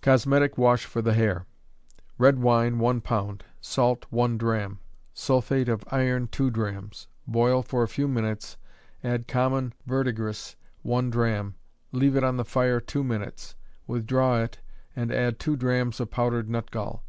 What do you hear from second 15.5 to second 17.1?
drachms of powdered nutgall.